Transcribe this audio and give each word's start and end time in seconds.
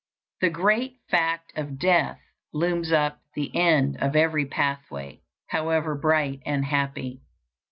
The 0.39 0.49
great 0.49 0.99
fact 1.11 1.53
of 1.55 1.77
death 1.77 2.19
looms 2.53 2.91
up 2.91 3.17
at 3.21 3.33
the 3.35 3.55
end 3.55 3.97
of 3.97 4.15
every 4.15 4.47
pathway, 4.47 5.21
however 5.49 5.93
bright 5.93 6.41
and 6.43 6.65
happy. 6.65 7.21